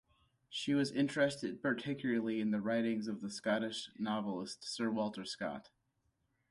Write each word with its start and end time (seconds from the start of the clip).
She 0.49 0.73
was 0.73 0.91
interested 0.91 1.61
particularly 1.61 2.39
in 2.41 2.49
the 2.49 2.59
writings 2.59 3.07
of 3.07 3.21
the 3.21 3.29
Scottish 3.29 3.91
novelist 3.99 4.63
Sir 4.63 4.89
Walter 4.89 5.25
Scott. 5.25 5.69